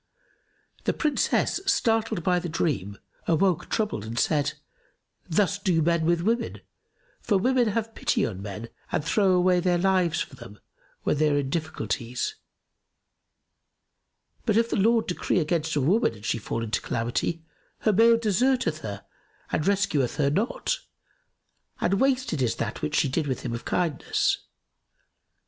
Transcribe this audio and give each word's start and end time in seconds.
The 0.85 0.93
Princess 0.93 1.61
startled 1.67 2.23
by 2.23 2.39
the 2.39 2.49
dream 2.49 2.97
awoke 3.27 3.69
troubled, 3.69 4.03
and 4.03 4.17
said, 4.17 4.53
'Thus 5.29 5.59
do 5.59 5.79
men 5.83 6.07
with 6.07 6.21
women, 6.21 6.61
for 7.21 7.37
women 7.37 7.67
have 7.67 7.93
pity 7.93 8.25
on 8.25 8.41
men 8.41 8.69
and 8.91 9.05
throw 9.05 9.33
away 9.33 9.59
their 9.59 9.77
lives 9.77 10.19
for 10.19 10.33
them, 10.35 10.57
when 11.03 11.17
they 11.17 11.29
are 11.29 11.37
in 11.37 11.51
difficulties; 11.51 12.33
but 14.47 14.57
if 14.57 14.71
the 14.71 14.75
Lord 14.75 15.05
decree 15.05 15.37
against 15.37 15.75
a 15.75 15.81
woman 15.81 16.15
and 16.15 16.25
she 16.25 16.39
fall 16.39 16.63
into 16.63 16.81
calamity, 16.81 17.43
her 17.81 17.93
mate 17.93 18.23
deserteth 18.23 18.79
her 18.79 19.05
and 19.51 19.67
rescueth 19.67 20.15
her 20.15 20.31
not, 20.31 20.79
and 21.79 22.01
wasted 22.01 22.41
is 22.41 22.55
that 22.55 22.81
which 22.81 22.95
she 22.95 23.07
did 23.07 23.27
with 23.27 23.41
him 23.41 23.53
of 23.53 23.65
kindness. 23.65 24.39